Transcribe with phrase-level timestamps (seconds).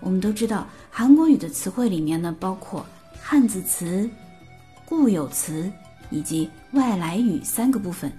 [0.00, 2.86] 我们都知道，韩国语的词汇里面呢，包括
[3.20, 4.08] 汉字词、
[4.84, 5.70] 固有词
[6.10, 8.10] 以及外来语三个部分，